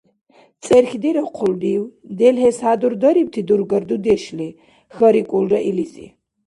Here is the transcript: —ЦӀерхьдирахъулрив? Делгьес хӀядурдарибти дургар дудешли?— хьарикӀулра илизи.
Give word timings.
—ЦӀерхьдирахъулрив? 0.63 1.83
Делгьес 2.17 2.57
хӀядурдарибти 2.63 3.41
дургар 3.47 3.83
дудешли?— 3.89 4.49
хьарикӀулра 4.95 5.59
илизи. 5.69 6.07